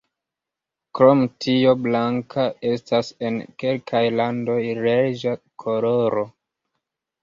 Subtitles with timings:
[0.99, 5.39] Krom tio blanka estas en kelkaj landoj reĝa
[5.69, 6.31] koloro.